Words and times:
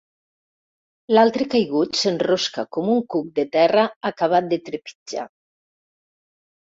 L'altre 1.15 1.45
caigut 1.55 1.99
s'enrosca 1.99 2.65
com 2.77 2.89
un 2.95 3.03
cuc 3.17 3.29
de 3.41 3.47
terra 3.59 3.87
acabat 4.13 4.49
de 4.55 4.63
trepitjar. 4.71 5.29